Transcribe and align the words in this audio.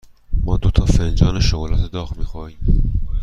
ما 0.45 0.57
دو 0.57 0.85
فنجان 0.85 1.39
شکلات 1.39 1.91
داغ 1.91 2.17
می 2.17 2.25
خواهیم. 2.25 2.59